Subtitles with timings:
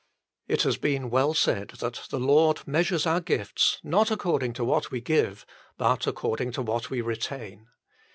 [0.47, 4.89] It has been well said that the Lord measures our gifts not according to what
[4.89, 5.45] we give,
[5.77, 7.67] but according to what we retain.